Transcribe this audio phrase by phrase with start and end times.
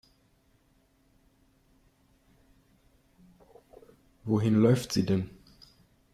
[4.23, 5.29] Wohin läuft sie denn?